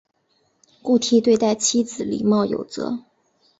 [0.81, 3.03] 顾悌对待妻子礼貌有则。